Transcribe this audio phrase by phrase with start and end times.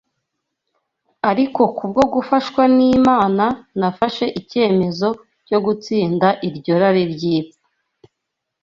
[1.29, 3.45] Ariko kubwo gufashwa n’Imana
[3.79, 5.09] nafashe icyemezo
[5.47, 7.61] cyo gutsinda iryo rari ry’ipfa